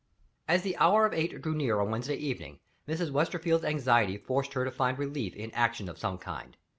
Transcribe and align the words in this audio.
As 0.47 0.63
the 0.63 0.75
hour 0.77 1.05
of 1.05 1.13
eight 1.13 1.39
drew 1.43 1.53
near 1.53 1.79
on 1.79 1.91
Wednesday 1.91 2.15
evening, 2.15 2.59
Mrs. 2.87 3.11
Westerfield's 3.11 3.63
anxiety 3.63 4.17
forced 4.17 4.53
her 4.53 4.65
to 4.65 4.71
find 4.71 4.97
relief 4.97 5.35
in 5.35 5.51
action 5.51 5.87
of 5.87 5.99
some 5.99 6.17
kind. 6.17 6.57